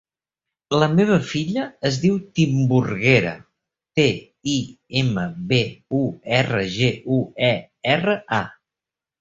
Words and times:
La 0.83 0.85
meva 0.99 1.17
filla 1.31 1.65
es 1.89 1.99
diu 2.05 2.15
Timburguera: 2.39 3.35
te, 3.99 4.07
i, 4.55 4.57
ema, 5.03 5.27
be, 5.53 5.61
u, 5.99 6.03
erra, 6.41 6.67
ge, 6.79 6.93
u, 7.19 7.23
e, 7.53 7.57
erra, 7.97 8.21
a. 8.41 8.45